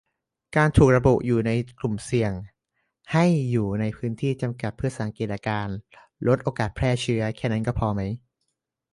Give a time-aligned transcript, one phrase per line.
[0.55, 2.31] การถูกระบุว่าอยู่ในกลุ่มเสี่ยง
[3.13, 5.67] ให้อยู่ในพื้นที่จำกัดเพื่อสังเกตอาการ-
[6.27, 8.01] ลดโอกาสแพร่ต่อ แค่นั้นก็พอไหม